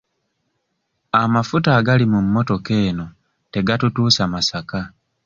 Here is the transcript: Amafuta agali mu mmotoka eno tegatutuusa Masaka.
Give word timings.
Amafuta 1.21 1.69
agali 1.79 2.05
mu 2.11 2.19
mmotoka 2.25 2.71
eno 2.87 3.05
tegatutuusa 3.53 4.23
Masaka. 4.33 4.81